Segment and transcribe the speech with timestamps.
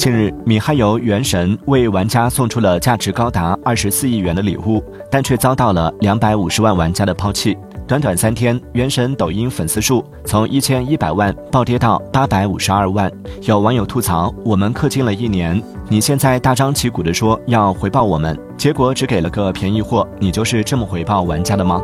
[0.00, 7.54] 近日米哈游原神为玩家送出了价值高达二十四亿元的礼物但却遭到了两百五十万玩家的抛弃。
[7.86, 13.12] 短短三天原神抖音粉丝数从一千一百万暴跌到八百五十二万。
[13.42, 21.82] 有网友吐槽我们氪金了一年你现在大张旗鼓的说要回报我们结果只给了个便宜货你就是这么回报玩家的吗？